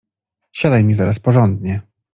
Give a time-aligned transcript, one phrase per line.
[0.51, 1.81] Siadaj mi zaraz porządnie!